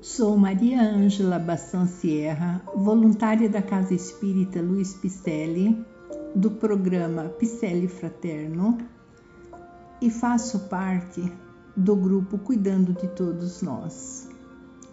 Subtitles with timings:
[0.00, 5.84] Sou Maria Ângela Bassan Sierra, voluntária da Casa Espírita Luiz Picelli,
[6.36, 8.78] do programa Picelli Fraterno,
[10.00, 11.32] e faço parte
[11.76, 14.28] do grupo Cuidando de Todos Nós,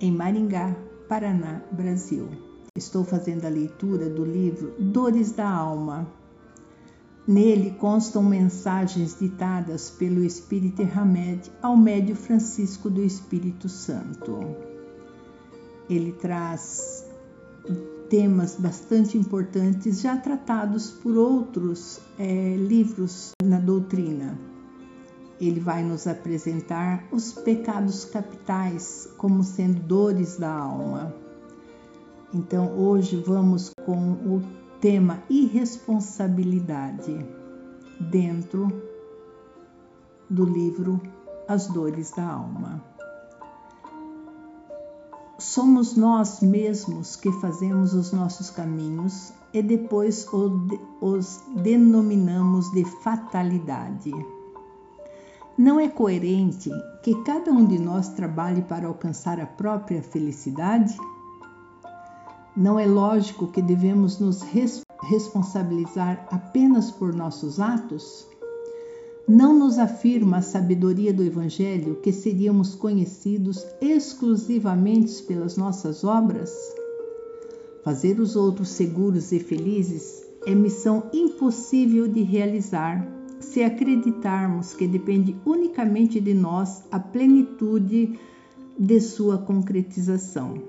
[0.02, 0.76] em Maringá,
[1.08, 2.28] Paraná, Brasil.
[2.76, 6.08] Estou fazendo a leitura do livro Dores da Alma.
[7.28, 14.75] Nele constam mensagens ditadas pelo Espírito Hamed ao médio Francisco do Espírito Santo.
[15.90, 17.06] Ele traz
[18.10, 24.38] temas bastante importantes já tratados por outros é, livros na doutrina.
[25.40, 31.14] Ele vai nos apresentar os pecados capitais como sendo dores da alma.
[32.34, 34.42] Então, hoje vamos com o
[34.80, 37.26] tema irresponsabilidade
[38.00, 38.68] dentro
[40.30, 41.02] do livro
[41.48, 42.95] As Dores da Alma.
[45.38, 50.26] Somos nós mesmos que fazemos os nossos caminhos e depois
[51.02, 54.14] os denominamos de fatalidade.
[55.58, 56.70] Não é coerente
[57.04, 60.98] que cada um de nós trabalhe para alcançar a própria felicidade?
[62.56, 68.26] Não é lógico que devemos nos responsabilizar apenas por nossos atos?
[69.28, 76.54] Não nos afirma a sabedoria do Evangelho que seríamos conhecidos exclusivamente pelas nossas obras?
[77.84, 83.04] Fazer os outros seguros e felizes é missão impossível de realizar
[83.40, 88.20] se acreditarmos que depende unicamente de nós a plenitude
[88.78, 90.62] de sua concretização.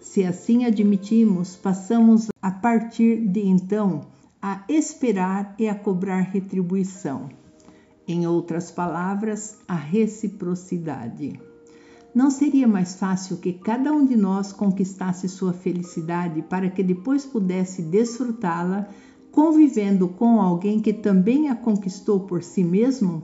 [0.00, 4.00] Se assim admitimos, passamos a partir de então
[4.40, 7.39] a esperar e a cobrar retribuição.
[8.12, 11.40] Em outras palavras, a reciprocidade.
[12.12, 17.24] Não seria mais fácil que cada um de nós conquistasse sua felicidade para que depois
[17.24, 18.88] pudesse desfrutá-la
[19.30, 23.22] convivendo com alguém que também a conquistou por si mesmo?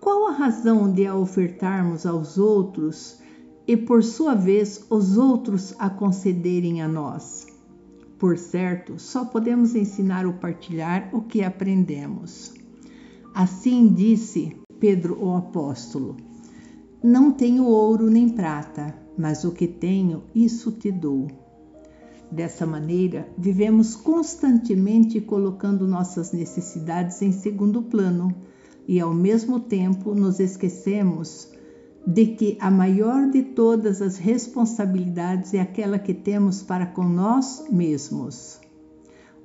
[0.00, 3.20] Qual a razão de a ofertarmos aos outros
[3.68, 7.46] e, por sua vez, os outros a concederem a nós?
[8.18, 12.63] Por certo, só podemos ensinar ou partilhar o que aprendemos.
[13.34, 16.16] Assim disse Pedro o apóstolo:
[17.02, 21.26] Não tenho ouro nem prata, mas o que tenho, isso te dou.
[22.30, 28.32] Dessa maneira, vivemos constantemente colocando nossas necessidades em segundo plano
[28.86, 31.48] e, ao mesmo tempo, nos esquecemos
[32.06, 37.64] de que a maior de todas as responsabilidades é aquela que temos para com nós
[37.68, 38.60] mesmos.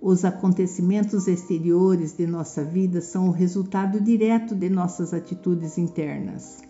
[0.02, 6.62] Os acontecimentos exteriores de nossa vida são o resultado direto de nossas atitudes internas.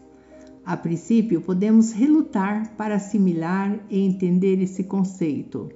[0.66, 5.70] A princípio, podemos relutar para assimilar e entender esse conceito,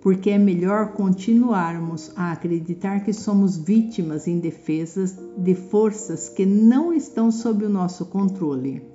[0.00, 7.30] porque é melhor continuarmos a acreditar que somos vítimas indefesas de forças que não estão
[7.30, 8.93] sob o nosso controle.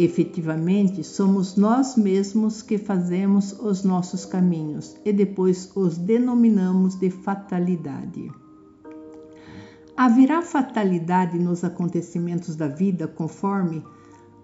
[0.00, 8.30] Efetivamente, somos nós mesmos que fazemos os nossos caminhos e depois os denominamos de fatalidade.
[9.96, 13.82] Haverá fatalidade nos acontecimentos da vida conforme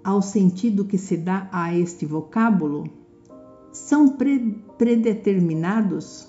[0.02, 2.90] ao sentido que se dá a este vocábulo?
[3.70, 6.28] São pre predeterminados?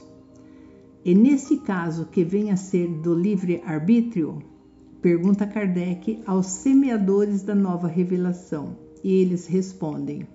[1.04, 4.38] E nesse caso que vem a ser do livre-arbítrio?
[5.02, 10.28] Pergunta Kardec aos semeadores da nova revelação e eles respondem: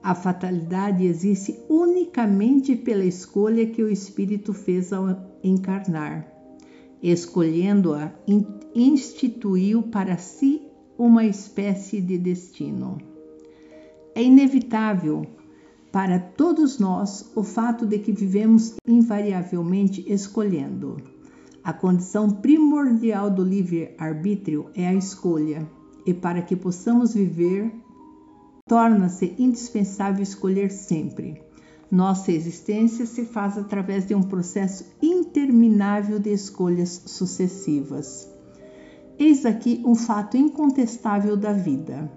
[0.00, 5.08] A fatalidade existe unicamente pela escolha que o espírito fez ao
[5.42, 6.32] encarnar.
[7.02, 8.12] Escolhendo-a,
[8.72, 10.62] instituiu para si
[10.96, 12.98] uma espécie de destino.
[14.14, 15.26] É inevitável
[15.90, 20.96] para todos nós o fato de que vivemos invariavelmente escolhendo.
[21.64, 25.68] A condição primordial do livre-arbítrio é a escolha,
[26.06, 27.70] e para que possamos viver
[28.68, 31.42] torna-se indispensável escolher sempre.
[31.90, 38.28] Nossa existência se faz através de um processo interminável de escolhas sucessivas.
[39.18, 42.12] Eis aqui um fato incontestável da vida.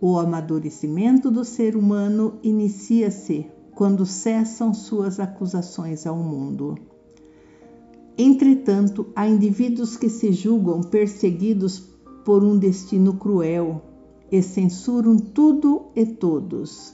[0.00, 6.78] O amadurecimento do ser humano inicia-se quando cessam suas acusações ao mundo.
[8.16, 11.80] Entretanto, há indivíduos que se julgam perseguidos
[12.24, 13.82] por um destino cruel,
[14.34, 16.92] e censuram tudo e todos,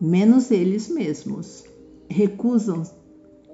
[0.00, 1.62] menos eles mesmos.
[2.08, 2.82] Recusam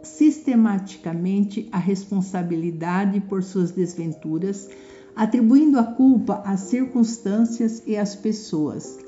[0.05, 4.71] sistematicamente a responsabilidade por suas desventuras,
[5.17, 9.01] atribuindo a culpa às circunstâncias e às pessoas.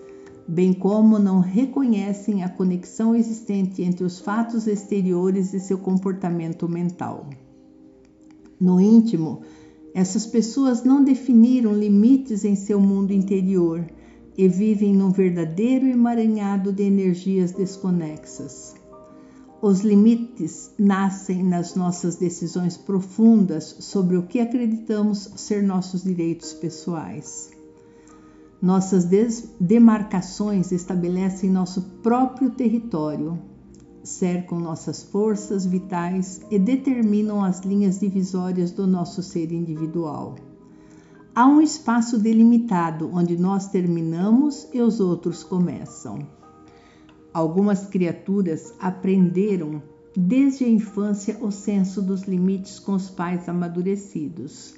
[0.49, 7.31] bem como não reconhecem a conexão existente entre os fatos exteriores e seu comportamento mental.
[8.61, 9.43] No íntimo,
[9.95, 13.87] essas pessoas não definiram limites em seu mundo interior
[14.37, 18.75] e vivem num verdadeiro emaranhado de energias desconexas.
[19.63, 27.51] Os limites nascem nas nossas decisões profundas sobre o que acreditamos ser nossos direitos pessoais.
[28.61, 29.07] Nossas
[29.59, 33.39] demarcações estabelecem nosso próprio território,
[34.03, 40.37] cercam nossas forças vitais e determinam as linhas divisórias do nosso ser individual.
[41.39, 46.21] Há um espaço delimitado onde nós terminamos e os outros começam.
[47.31, 49.83] Algumas criaturas aprenderam
[50.17, 54.77] desde a infância o senso dos limites com os pais amadurecidos.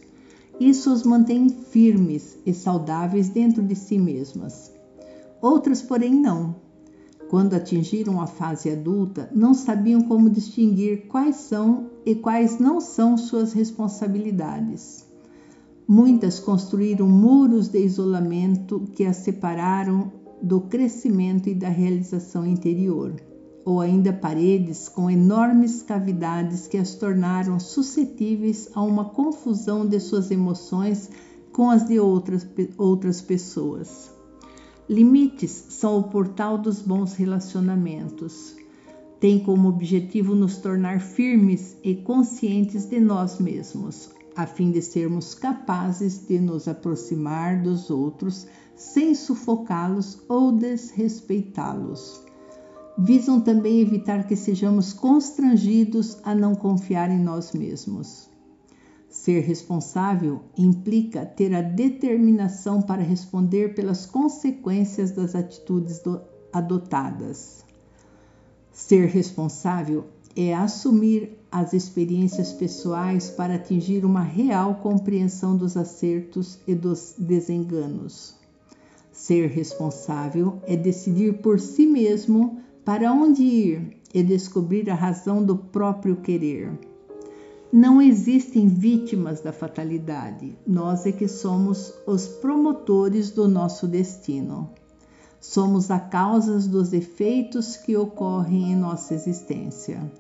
[0.58, 4.72] Isso os mantém firmes e saudáveis dentro de si mesmas.
[5.40, 6.56] Outras, porém, não.
[7.30, 13.16] Quando atingiram a fase adulta, não sabiam como distinguir quais são e quais não são
[13.16, 15.07] suas responsabilidades.
[15.90, 20.12] Muitas construíram muros de isolamento que as separaram
[20.42, 23.16] do crescimento e da realização interior,
[23.64, 30.30] ou ainda paredes com enormes cavidades que as tornaram suscetíveis a uma confusão de suas
[30.30, 31.08] emoções
[31.52, 32.46] com as de outras,
[32.76, 34.10] outras pessoas.
[34.90, 38.54] Limites são o portal dos bons relacionamentos.
[39.18, 45.34] Tem como objetivo nos tornar firmes e conscientes de nós mesmos, a fim de sermos
[45.34, 48.46] capazes de nos aproximar dos outros
[48.76, 52.22] sem sufocá-los ou desrespeitá-los.
[52.96, 58.30] Visam também evitar que sejamos constrangidos a não confiar em nós mesmos.
[59.08, 66.00] Ser responsável implica ter a determinação para responder pelas consequências das atitudes
[66.52, 67.64] adotadas.
[68.70, 70.06] Ser responsável
[70.36, 78.34] é assumir as experiências pessoais para atingir uma real compreensão dos acertos e dos desenganos.
[79.10, 85.56] Ser responsável é decidir por si mesmo para onde ir e descobrir a razão do
[85.56, 86.70] próprio querer.
[87.72, 94.70] Não existem vítimas da fatalidade, nós é que somos os promotores do nosso destino.
[95.40, 100.10] Somos a causa dos efeitos que ocorrem em nossa existência.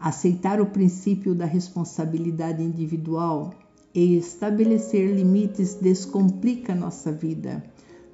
[0.00, 3.52] Aceitar o princípio da responsabilidade individual
[3.92, 7.64] e estabelecer limites descomplica nossa vida,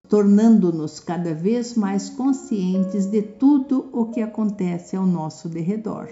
[0.09, 6.09] tornando-nos cada vez mais conscientes de tudo o que acontece ao nosso derredor.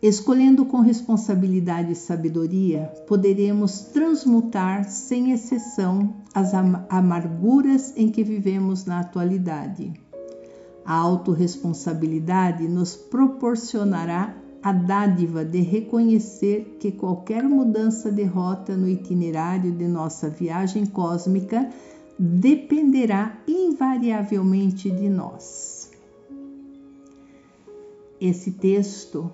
[0.00, 9.00] Escolhendo com responsabilidade e sabedoria, poderemos transmutar sem exceção as amarguras em que vivemos na
[9.00, 10.05] atualidade
[10.86, 19.72] a autorresponsabilidade nos proporcionará a dádiva de reconhecer que qualquer mudança de rota no itinerário
[19.72, 21.68] de nossa viagem cósmica
[22.18, 25.90] dependerá invariavelmente de nós.
[28.20, 29.30] Esse texto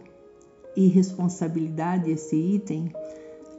[0.77, 2.93] e responsabilidade, esse item,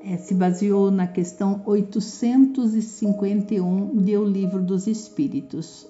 [0.03, 5.87] é, se baseou na questão 851 do Livro dos Espíritos,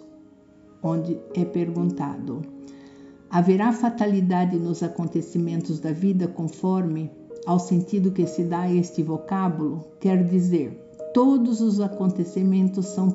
[0.84, 2.42] onde é perguntado:
[3.30, 7.10] haverá fatalidade nos acontecimentos da vida conforme
[7.46, 9.86] ao sentido que se dá a este vocábulo?
[10.00, 10.78] Quer dizer,
[11.14, 13.10] todos os acontecimentos são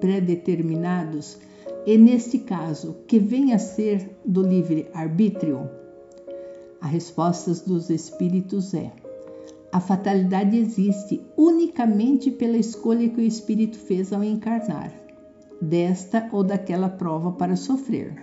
[0.00, 1.38] predeterminados
[1.86, 5.68] e, neste caso, que vem a ser do livre-arbítrio?
[6.80, 8.92] A resposta dos espíritos é:
[9.72, 15.07] a fatalidade existe unicamente pela escolha que o espírito fez ao encarnar
[15.60, 18.14] desta ou daquela prova para sofrer.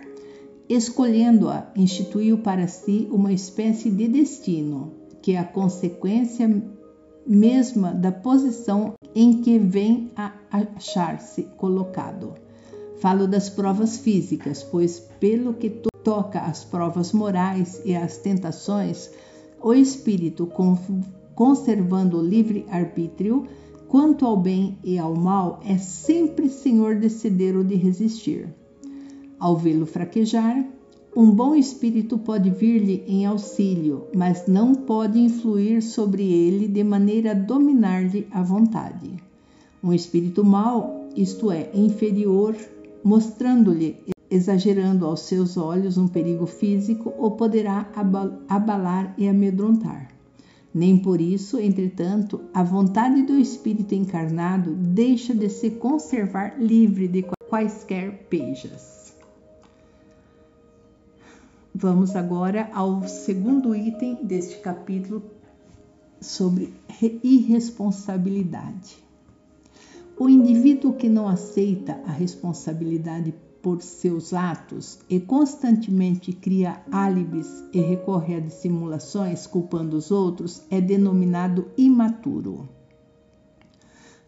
[0.68, 6.62] Escolhendo-a, instituiu para si uma espécie de destino, que é a consequência
[7.26, 12.34] mesma da posição em que vem a achar-se colocado.
[12.98, 15.70] Falo das provas físicas, pois, pelo que
[16.02, 19.10] toca às provas morais e às tentações,
[19.60, 20.48] o espírito,
[21.34, 23.46] conservando o livre arbítrio,
[23.88, 28.48] Quanto ao bem e ao mal, é sempre senhor de ceder ou de resistir.
[29.38, 30.66] Ao vê-lo fraquejar,
[31.14, 37.30] um bom espírito pode vir-lhe em auxílio, mas não pode influir sobre ele de maneira
[37.30, 39.14] a dominar-lhe a vontade.
[39.82, 42.56] Um espírito mau, isto é, inferior,
[43.04, 43.96] mostrando-lhe,
[44.28, 47.88] exagerando aos seus olhos um perigo físico, o poderá
[48.48, 50.15] abalar e amedrontar.
[50.76, 57.22] Nem por isso, entretanto, a vontade do Espírito encarnado deixa de se conservar livre de
[57.48, 59.16] quaisquer pejas.
[61.74, 65.22] Vamos agora ao segundo item deste capítulo
[66.20, 66.74] sobre
[67.24, 68.98] irresponsabilidade.
[70.18, 73.34] O indivíduo que não aceita a responsabilidade
[73.66, 80.80] por seus atos e constantemente cria álibis e recorre a dissimulações culpando os outros é
[80.80, 82.68] denominado imaturo.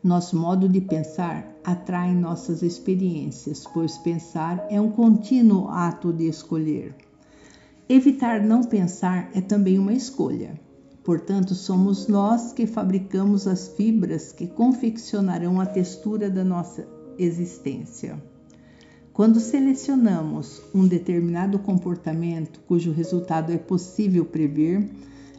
[0.03, 6.97] Nosso modo de pensar atrai nossas experiências, pois pensar é um contínuo ato de escolher.
[7.89, 10.59] Evitar não pensar é também uma escolha.
[11.05, 18.21] Portanto, somos nós que fabricamos as fibras que confeccionarão a textura da nossa existência.
[19.19, 24.89] Quando selecionamos um determinado comportamento cujo resultado é possível prever,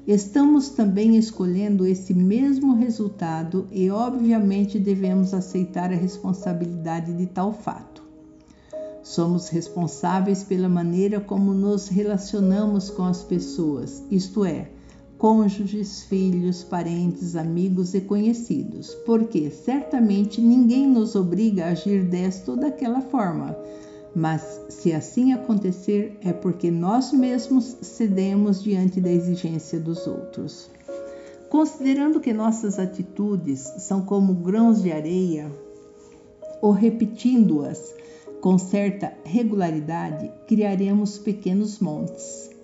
[0.05, 8.03] estamos também escolhendo esse mesmo resultado e, obviamente, devemos aceitar a responsabilidade de tal fato.
[9.01, 14.71] Somos responsáveis pela maneira como nos relacionamos com as pessoas, isto é,
[15.19, 22.57] cônjuges, filhos, parentes, amigos e conhecidos, porque certamente ninguém nos obriga a agir desta ou
[22.57, 23.55] daquela forma.
[24.15, 30.69] Mas se assim acontecer, é porque nós mesmos cedemos diante da exigência dos outros.
[31.49, 35.51] Considerando que nossas atitudes são como grãos de areia,
[36.61, 37.93] ou repetindo-as
[38.39, 42.57] com certa regularidade, criaremos pequenos montes.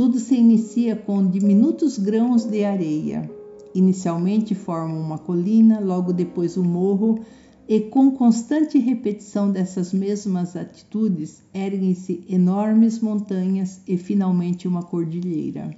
[0.00, 3.30] Tudo se inicia com diminutos grãos de areia.
[3.74, 7.20] Inicialmente formam uma colina, logo depois um morro,
[7.68, 15.76] e com constante repetição dessas mesmas atitudes, erguem-se enormes montanhas e finalmente uma cordilheira.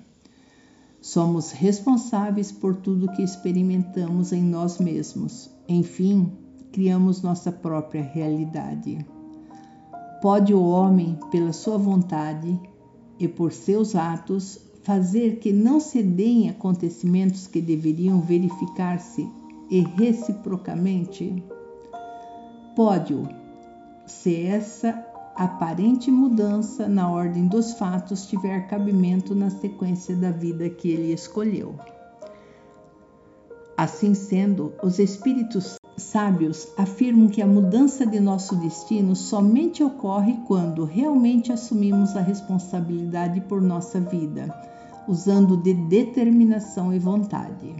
[1.01, 5.51] Somos responsáveis por tudo que experimentamos em nós mesmos.
[5.69, 6.31] Enfim,
[6.71, 9.05] criamos nossa própria realidade.
[10.23, 12.57] Pode o homem, pela sua vontade,
[13.23, 19.29] e por seus atos fazer que não se deem acontecimentos que deveriam verificar-se
[19.71, 21.41] e reciprocamente?
[22.75, 23.29] Pode-o,
[24.07, 30.91] se essa aparente mudança na ordem dos fatos tiver cabimento na sequência da vida que
[30.91, 31.77] ele escolheu.
[33.77, 40.85] Assim sendo, os espíritos sábios afirmam que a mudança de nosso destino somente ocorre quando
[40.85, 44.55] realmente assumimos a responsabilidade por nossa vida,
[45.07, 47.75] usando de determinação e vontade.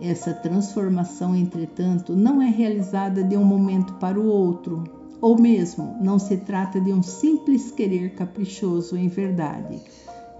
[0.00, 4.84] Essa transformação, entretanto, não é realizada de um momento para o outro,
[5.20, 9.80] ou mesmo não se trata de um simples querer caprichoso em verdade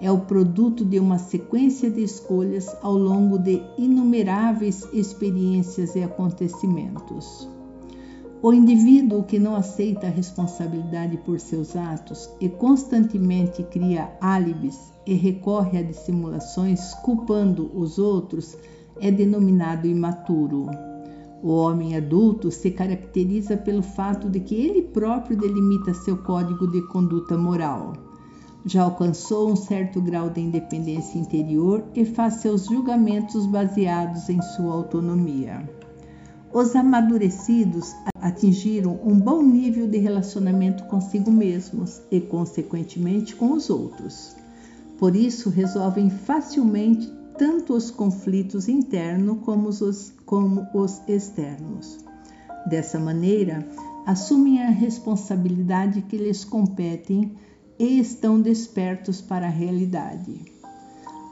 [0.01, 7.49] é o produto de uma sequência de escolhas ao longo de inumeráveis experiências e acontecimentos.
[8.43, 15.15] O indivíduo que não aceita a responsabilidade por seus atos e constantemente cria álibis e
[15.15, 18.57] recorre a dissimulações culpando os outros
[19.01, 20.67] é denominado imaturo.
[21.43, 26.83] O homem adulto se caracteriza pelo fato de que ele próprio delimita seu código de
[26.89, 28.06] conduta moral
[28.67, 34.75] já alcançou um certo grau de independência interior e faz seus julgamentos baseados em sua
[34.75, 35.71] autonomia.
[36.53, 44.35] Os amadurecidos atingiram um bom nível de relacionamento consigo mesmos e, consequentemente, com os outros.
[44.99, 51.99] Por isso, resolvem facilmente tanto os conflitos internos como os, como os externos.
[52.67, 53.65] Dessa maneira,
[54.07, 57.31] assumem a responsabilidade que lhes compete
[57.79, 60.41] e estão despertos para a realidade.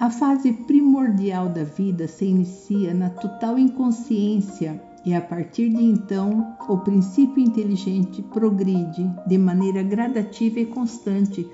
[0.01, 6.57] A fase primordial da vida se inicia na total inconsciência e a partir de então
[6.69, 11.49] o princípio inteligente progride de maneira gradativa e constante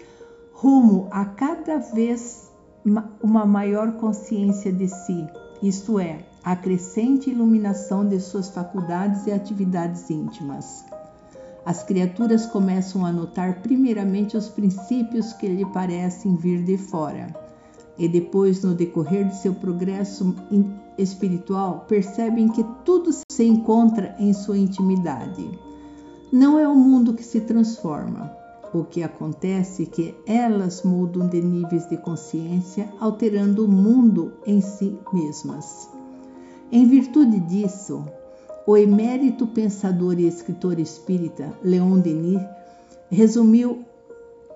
[0.53, 2.51] rumo a cada vez
[3.23, 5.27] uma maior consciência de si,
[5.63, 10.90] isto é, a crescente iluminação de suas faculdades e atividades íntimas
[11.65, 17.29] as criaturas começam a notar primeiramente os princípios que lhe parecem vir de fora,
[17.99, 20.35] e depois, no decorrer de seu progresso
[20.97, 25.51] espiritual, percebem que tudo se encontra em sua intimidade.
[26.33, 28.31] Não é o mundo que se transforma.
[28.73, 34.61] O que acontece é que elas mudam de níveis de consciência, alterando o mundo em
[34.61, 35.91] si mesmas.
[36.71, 38.05] Em virtude disso,
[38.67, 42.41] o emérito pensador e escritor espírita Leon Denis
[43.11, 43.85] resumiu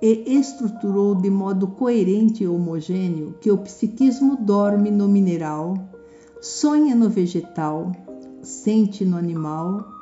[0.00, 5.74] e estruturou de modo coerente e homogêneo que o psiquismo dorme no mineral,
[6.40, 7.92] sonha no vegetal,
[8.42, 9.94] sente no animal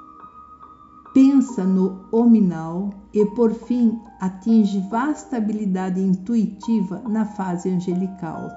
[1.12, 8.48] pensa no hominal e, por fim, atinge vasta habilidade intuitiva na fase angelical,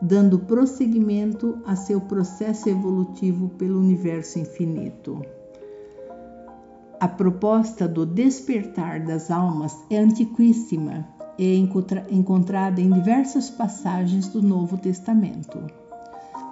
[0.00, 5.20] dando prosseguimento a seu processo evolutivo pelo universo infinito.
[7.00, 11.06] A proposta do despertar das almas é antiquíssima
[11.38, 11.56] e
[12.10, 15.64] encontrada em diversas passagens do Novo Testamento.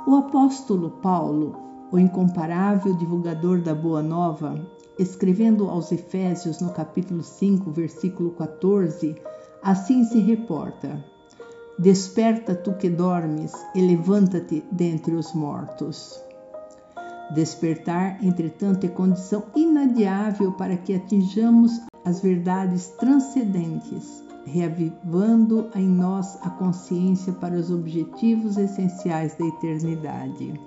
[0.06, 1.56] O apóstolo Paulo,
[1.90, 4.54] o incomparável divulgador da Boa Nova,
[4.98, 9.16] escrevendo aos Efésios no capítulo 5, versículo 14,
[9.62, 11.04] assim se reporta:
[11.78, 16.18] Desperta tu que dormes e levanta-te dentre os mortos.
[17.34, 26.48] Despertar, entretanto, é condição inadiável para que atinjamos as verdades transcendentes, reavivando em nós a
[26.48, 30.58] consciência para os objetivos essenciais da eternidade.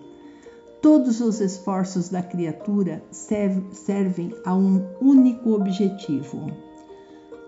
[0.80, 6.52] Todos os esforços da criatura servem a um único objetivo: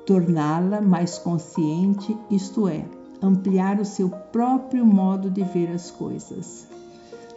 [0.08, 2.86] torná-la mais consciente, isto é,
[3.22, 6.68] ampliar o seu próprio modo de ver as coisas.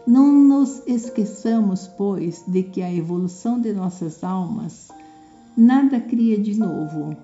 [0.07, 4.89] Não nos esqueçamos, pois, de que a evolução de nossas almas
[5.57, 7.17] nada cria de novo.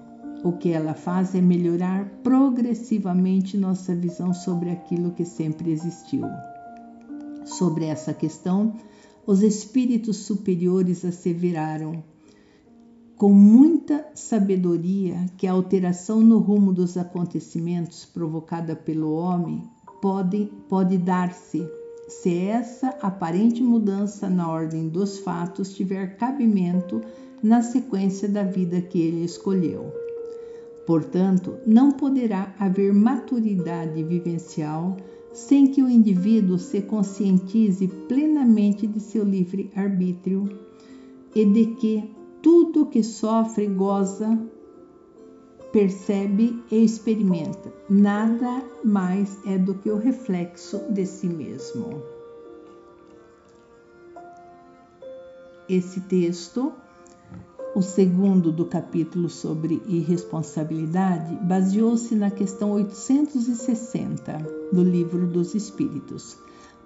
[0.43, 6.25] O que ela faz é melhorar progressivamente nossa visão sobre aquilo que sempre existiu.
[7.45, 8.75] Sobre essa questão,
[9.27, 12.03] os espíritos superiores asseveraram
[13.21, 19.63] com muita sabedoria que a alteração no rumo dos acontecimentos provocada pelo homem
[20.01, 21.69] pode, pode dar-se
[22.09, 27.03] se essa aparente mudança na ordem dos fatos tiver cabimento
[27.43, 29.93] na sequência da vida que ele escolheu.
[30.87, 34.97] Portanto, não poderá haver maturidade vivencial
[35.31, 40.49] sem que o indivíduo se conscientize plenamente de seu livre arbítrio
[41.35, 42.19] e de que
[42.51, 44.37] tudo que sofre goza
[45.71, 47.73] percebe e experimenta.
[47.89, 52.03] Nada mais é do que o reflexo de si mesmo.
[55.69, 56.73] Esse texto,
[57.73, 64.39] o segundo do capítulo sobre irresponsabilidade, baseou-se na questão 860
[64.73, 66.37] do Livro dos Espíritos.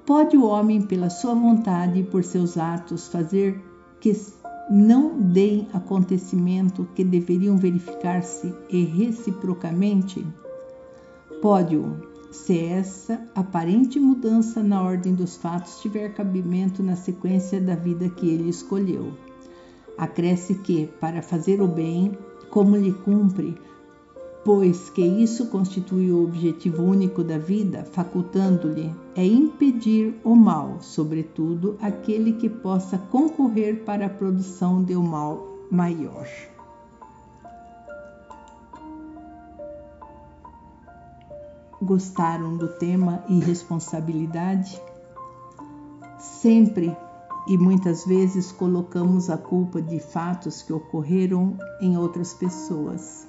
[0.04, 3.58] Pode o homem, pela sua vontade e por seus atos, fazer
[3.98, 4.12] que
[4.70, 10.26] não deem acontecimento que deveriam verificar-se e reciprocamente?
[11.42, 11.96] Pode-o,
[12.30, 18.28] se essa aparente mudança na ordem dos fatos tiver cabimento na sequência da vida que
[18.28, 19.12] ele escolheu.
[19.96, 22.18] Acresce que, para fazer o bem,
[22.50, 23.56] como lhe cumpre,
[24.44, 31.78] pois que isso constitui o objetivo único da vida, facultando-lhe é impedir o mal, sobretudo
[31.80, 36.28] aquele que possa concorrer para a produção de um mal maior.
[41.80, 44.80] Gostaram do tema irresponsabilidade?
[46.18, 46.94] Sempre
[47.46, 53.26] e muitas vezes colocamos a culpa de fatos que ocorreram em outras pessoas